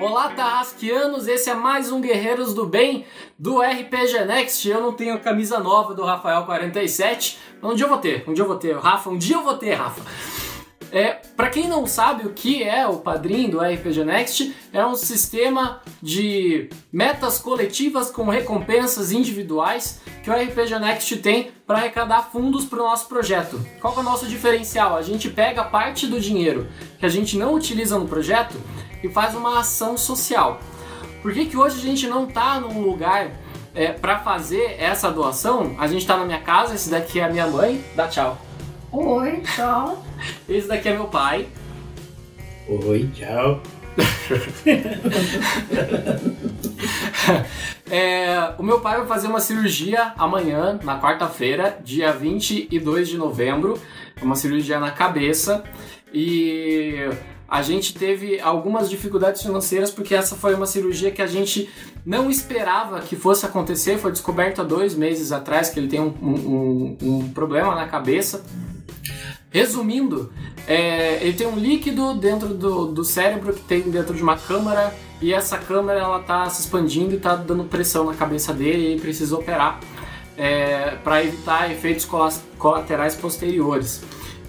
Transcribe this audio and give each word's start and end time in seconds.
Olá, 0.00 0.30
Tarrasquianos! 0.30 1.28
Esse 1.28 1.50
é 1.50 1.54
mais 1.54 1.92
um 1.92 2.00
Guerreiros 2.00 2.54
do 2.54 2.64
Bem 2.64 3.04
do 3.38 3.60
RPG 3.60 4.24
Next. 4.24 4.66
Eu 4.66 4.80
não 4.80 4.94
tenho 4.94 5.20
camisa 5.20 5.60
nova 5.60 5.92
do 5.92 6.02
Rafael 6.02 6.46
47. 6.46 7.38
Um 7.62 7.74
dia 7.74 7.84
eu 7.84 7.88
vou 7.90 7.98
ter, 7.98 8.24
um 8.26 8.32
dia 8.32 8.42
eu 8.42 8.48
vou 8.48 8.56
ter. 8.56 8.74
Rafa, 8.78 9.10
um 9.10 9.18
dia 9.18 9.36
eu 9.36 9.42
vou 9.42 9.58
ter, 9.58 9.74
Rafa. 9.74 10.00
É, 10.90 11.20
para 11.36 11.50
quem 11.50 11.68
não 11.68 11.86
sabe 11.86 12.26
o 12.26 12.32
que 12.32 12.62
é 12.62 12.86
o 12.86 12.96
padrinho 12.96 13.50
do 13.50 13.60
RPG 13.60 14.02
Next, 14.02 14.56
é 14.72 14.84
um 14.86 14.94
sistema 14.94 15.82
de 16.02 16.70
metas 16.90 17.38
coletivas 17.38 18.10
com 18.10 18.24
recompensas 18.24 19.12
individuais 19.12 20.00
que 20.22 20.30
o 20.30 20.34
RPG 20.34 20.78
Next 20.78 21.16
tem 21.18 21.50
para 21.66 21.78
arrecadar 21.78 22.30
fundos 22.30 22.64
para 22.64 22.80
o 22.80 22.84
nosso 22.84 23.08
projeto. 23.08 23.60
Qual 23.80 23.96
é 23.96 24.00
o 24.00 24.02
nosso 24.02 24.26
diferencial? 24.26 24.96
A 24.96 25.02
gente 25.02 25.30
pega 25.30 25.64
parte 25.64 26.06
do 26.06 26.20
dinheiro 26.20 26.68
que 26.98 27.06
a 27.06 27.08
gente 27.08 27.36
não 27.36 27.54
utiliza 27.54 27.98
no 27.98 28.06
projeto 28.06 28.56
e 29.02 29.08
faz 29.08 29.34
uma 29.34 29.60
ação 29.60 29.96
social. 29.96 30.60
Por 31.22 31.32
que, 31.32 31.46
que 31.46 31.56
hoje 31.56 31.78
a 31.78 31.82
gente 31.82 32.06
não 32.06 32.28
está 32.28 32.60
num 32.60 32.80
lugar 32.80 33.30
é, 33.74 33.92
para 33.92 34.18
fazer 34.18 34.76
essa 34.78 35.10
doação? 35.10 35.76
A 35.78 35.86
gente 35.86 36.02
está 36.02 36.16
na 36.16 36.24
minha 36.24 36.40
casa, 36.40 36.74
esse 36.74 36.90
daqui 36.90 37.20
é 37.20 37.24
a 37.24 37.28
minha 37.28 37.46
mãe, 37.46 37.82
dá 37.94 38.08
tchau. 38.08 38.38
Oi, 38.92 39.40
tchau. 39.42 40.04
Esse 40.48 40.66
daqui 40.66 40.88
é 40.88 40.94
meu 40.94 41.04
pai. 41.04 41.46
Oi, 42.68 43.08
tchau. 43.14 43.62
é, 47.90 48.54
o 48.58 48.62
meu 48.62 48.80
pai 48.80 48.98
vai 48.98 49.06
fazer 49.06 49.28
uma 49.28 49.40
cirurgia 49.40 50.12
amanhã, 50.16 50.78
na 50.82 51.00
quarta-feira, 51.00 51.78
dia 51.84 52.12
22 52.12 53.08
de 53.08 53.16
novembro. 53.16 53.80
Uma 54.22 54.36
cirurgia 54.36 54.78
na 54.78 54.90
cabeça. 54.90 55.64
E 56.12 57.08
a 57.48 57.62
gente 57.62 57.94
teve 57.94 58.40
algumas 58.40 58.88
dificuldades 58.88 59.42
financeiras 59.42 59.90
porque 59.90 60.14
essa 60.14 60.36
foi 60.36 60.54
uma 60.54 60.66
cirurgia 60.66 61.10
que 61.10 61.22
a 61.22 61.26
gente 61.26 61.68
não 62.06 62.30
esperava 62.30 63.00
que 63.00 63.16
fosse 63.16 63.44
acontecer. 63.44 63.98
Foi 63.98 64.12
descoberto 64.12 64.60
há 64.60 64.64
dois 64.64 64.94
meses 64.94 65.32
atrás 65.32 65.68
que 65.68 65.78
ele 65.78 65.88
tem 65.88 66.00
um, 66.00 66.14
um, 66.22 66.96
um 67.02 67.28
problema 67.30 67.74
na 67.74 67.88
cabeça. 67.88 68.44
Resumindo, 69.50 70.32
é, 70.66 71.18
ele 71.22 71.32
tem 71.32 71.46
um 71.46 71.56
líquido 71.56 72.14
dentro 72.14 72.48
do, 72.48 72.86
do 72.86 73.04
cérebro 73.04 73.52
que 73.52 73.60
tem 73.62 73.82
dentro 73.82 74.14
de 74.14 74.22
uma 74.22 74.36
câmara 74.36 74.94
e 75.20 75.34
essa 75.34 75.58
câmara 75.58 75.98
ela 75.98 76.20
tá 76.20 76.48
se 76.48 76.60
expandindo 76.60 77.12
e 77.12 77.16
está 77.16 77.34
dando 77.34 77.64
pressão 77.64 78.04
na 78.04 78.14
cabeça 78.14 78.54
dele 78.54 78.78
e 78.78 78.86
ele 78.92 79.00
precisa 79.00 79.34
operar 79.34 79.80
é, 80.36 80.96
para 81.02 81.24
evitar 81.24 81.70
efeitos 81.70 82.08
colaterais 82.56 83.16
posteriores. 83.16 84.02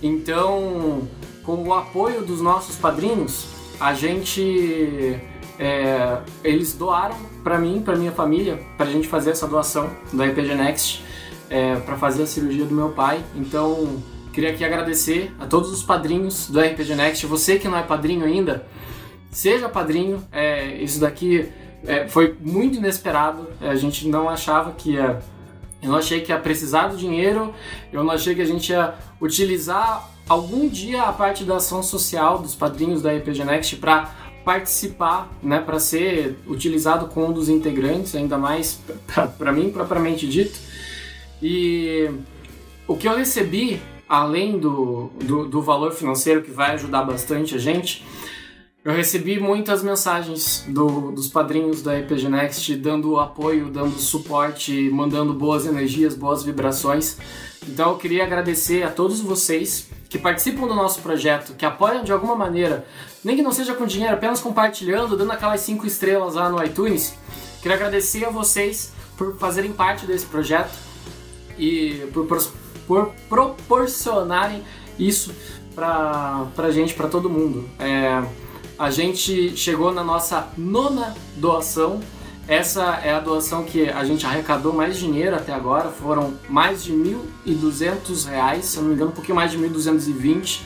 Então, 0.03 1.07
com 1.43 1.63
o 1.63 1.73
apoio 1.73 2.21
dos 2.21 2.39
nossos 2.39 2.75
padrinhos, 2.75 3.47
a 3.79 3.95
gente 3.95 5.19
é, 5.57 6.19
eles 6.43 6.73
doaram 6.73 7.15
para 7.43 7.57
mim, 7.57 7.81
para 7.81 7.95
minha 7.95 8.11
família, 8.11 8.63
para 8.77 8.85
a 8.85 8.89
gente 8.89 9.07
fazer 9.07 9.31
essa 9.31 9.47
doação 9.47 9.89
do 10.13 10.23
RPG 10.23 10.53
Next 10.53 11.03
é, 11.49 11.75
para 11.75 11.97
fazer 11.97 12.23
a 12.23 12.27
cirurgia 12.27 12.65
do 12.65 12.73
meu 12.73 12.89
pai. 12.89 13.23
Então 13.35 14.01
Queria 14.33 14.51
aqui 14.51 14.63
agradecer 14.63 15.33
a 15.39 15.45
todos 15.45 15.71
os 15.71 15.83
padrinhos 15.83 16.49
do 16.49 16.59
RPG 16.59 16.95
Next. 16.95 17.25
Você 17.25 17.59
que 17.59 17.67
não 17.67 17.77
é 17.77 17.83
padrinho 17.83 18.25
ainda, 18.25 18.65
seja 19.29 19.67
padrinho. 19.67 20.23
É, 20.31 20.75
isso 20.81 21.01
daqui 21.01 21.49
é, 21.85 22.07
foi 22.07 22.35
muito 22.39 22.77
inesperado. 22.77 23.49
É, 23.59 23.69
a 23.69 23.75
gente 23.75 24.07
não 24.07 24.29
achava 24.29 24.71
que 24.71 24.91
ia. 24.91 25.19
Eu 25.83 25.89
não 25.89 25.97
achei 25.97 26.21
que 26.21 26.31
ia 26.31 26.39
precisar 26.39 26.87
do 26.87 26.95
dinheiro. 26.95 27.53
Eu 27.91 28.05
não 28.05 28.13
achei 28.13 28.33
que 28.33 28.41
a 28.41 28.45
gente 28.45 28.71
ia 28.71 28.93
utilizar 29.19 30.09
algum 30.29 30.69
dia 30.69 31.03
a 31.03 31.11
parte 31.11 31.43
da 31.43 31.57
ação 31.57 31.83
social 31.83 32.39
dos 32.39 32.55
padrinhos 32.55 33.01
da 33.01 33.11
RPG 33.11 33.43
Next 33.43 33.75
para 33.77 34.11
participar, 34.45 35.29
né, 35.43 35.59
para 35.59 35.79
ser 35.79 36.37
utilizado 36.47 37.07
com 37.07 37.25
um 37.25 37.33
dos 37.33 37.49
integrantes, 37.49 38.15
ainda 38.15 38.37
mais 38.37 38.79
para 39.37 39.51
mim 39.51 39.69
propriamente 39.71 40.25
dito. 40.25 40.57
E 41.41 42.09
o 42.87 42.95
que 42.95 43.07
eu 43.07 43.15
recebi 43.15 43.81
além 44.11 44.59
do, 44.59 45.09
do, 45.23 45.47
do, 45.47 45.61
valor 45.61 45.93
financeiro 45.93 46.41
que 46.41 46.51
vai 46.51 46.71
ajudar 46.71 47.05
bastante 47.05 47.55
a 47.55 47.57
gente, 47.57 48.05
eu 48.83 48.91
recebi 48.91 49.39
muitas 49.39 49.81
mensagens 49.81 50.65
do, 50.67 51.13
dos 51.13 51.29
padrinhos 51.29 51.81
da 51.81 51.97
RPG 51.97 52.27
Next 52.27 52.75
dando 52.75 53.17
apoio, 53.17 53.69
dando 53.69 53.97
suporte, 53.97 54.89
mandando 54.89 55.33
boas 55.33 55.65
energias, 55.65 56.13
boas 56.13 56.43
vibrações. 56.43 57.17
Então 57.65 57.91
eu 57.91 57.97
queria 57.97 58.25
agradecer 58.25 58.83
a 58.83 58.89
todos 58.89 59.21
vocês 59.21 59.89
que 60.09 60.19
participam 60.19 60.67
do 60.67 60.75
nosso 60.75 61.01
projeto, 61.01 61.53
que 61.53 61.65
apoiam 61.65 62.03
de 62.03 62.11
alguma 62.11 62.35
maneira, 62.35 62.85
nem 63.23 63.37
que 63.37 63.41
não 63.41 63.53
seja 63.53 63.73
com 63.73 63.85
dinheiro, 63.85 64.15
apenas 64.15 64.41
compartilhando, 64.41 65.15
dando 65.15 65.31
aquelas 65.31 65.61
cinco 65.61 65.87
estrelas 65.87 66.35
lá 66.35 66.49
no 66.49 66.61
iTunes. 66.61 67.13
Queria 67.61 67.77
agradecer 67.77 68.25
a 68.25 68.29
vocês 68.29 68.91
por 69.15 69.37
fazerem 69.37 69.71
parte 69.71 70.05
desse 70.05 70.25
projeto 70.25 70.77
e 71.57 72.09
por 72.11 72.27
por 72.87 73.11
proporcionarem 73.29 74.63
isso 74.97 75.33
pra, 75.73 76.47
pra 76.55 76.71
gente, 76.71 76.93
pra 76.93 77.07
todo 77.07 77.29
mundo. 77.29 77.69
É, 77.79 78.23
a 78.77 78.89
gente 78.89 79.55
chegou 79.55 79.91
na 79.93 80.03
nossa 80.03 80.49
nona 80.57 81.15
doação. 81.35 81.99
Essa 82.47 82.99
é 83.03 83.13
a 83.13 83.19
doação 83.19 83.63
que 83.63 83.89
a 83.89 84.03
gente 84.03 84.25
arrecadou 84.25 84.73
mais 84.73 84.97
dinheiro 84.97 85.35
até 85.35 85.53
agora. 85.53 85.89
Foram 85.89 86.33
mais 86.49 86.83
de 86.83 86.91
R$ 86.91 87.17
1.200, 87.47 88.61
se 88.61 88.77
eu 88.77 88.81
não 88.81 88.89
me 88.89 88.95
engano, 88.95 89.11
um 89.11 89.13
pouquinho 89.13 89.35
mais 89.35 89.51
de 89.51 89.57
1.220. 89.57 90.61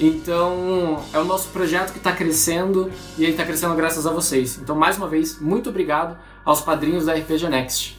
Então, 0.00 1.02
é 1.12 1.18
o 1.18 1.24
nosso 1.24 1.48
projeto 1.48 1.92
que 1.92 1.98
está 1.98 2.12
crescendo 2.12 2.90
e 3.16 3.22
ele 3.22 3.32
está 3.32 3.44
crescendo 3.44 3.74
graças 3.74 4.06
a 4.06 4.12
vocês. 4.12 4.58
Então, 4.62 4.76
mais 4.76 4.96
uma 4.96 5.08
vez, 5.08 5.40
muito 5.40 5.70
obrigado 5.70 6.16
aos 6.44 6.60
padrinhos 6.60 7.06
da 7.06 7.14
RPG 7.14 7.48
Next. 7.48 7.97